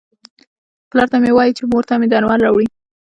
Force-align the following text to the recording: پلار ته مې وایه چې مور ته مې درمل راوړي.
پلار 0.89 1.07
ته 1.11 1.17
مې 1.21 1.31
وایه 1.35 1.53
چې 1.57 1.63
مور 1.71 1.83
ته 1.89 1.93
مې 1.99 2.07
درمل 2.11 2.39
راوړي. 2.45 2.67